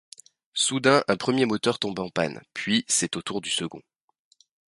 Soudain 0.55 1.03
un 1.07 1.15
premier 1.15 1.45
moteur 1.45 1.77
tombe 1.77 1.99
en 1.99 2.09
panne, 2.09 2.41
puis 2.55 2.83
c’est 2.87 3.17
au 3.17 3.21
tour 3.21 3.39
du 3.39 3.51
second. 3.51 3.83